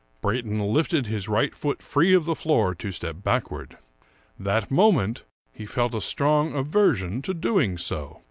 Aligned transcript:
Brayton 0.19 0.57
lifted 0.59 1.05
his 1.05 1.27
right 1.29 1.53
foot 1.53 1.83
free 1.83 2.11
of 2.15 2.25
the 2.25 2.33
floor 2.33 2.73
to 2.73 2.91
step 2.91 3.17
backward. 3.21 3.77
That 4.39 4.71
moment 4.71 5.25
he 5.51 5.67
felt 5.67 5.93
a 5.93 6.01
strong 6.01 6.55
aversion 6.55 7.21
to 7.21 7.35
doing 7.35 7.77
so. 7.77 8.19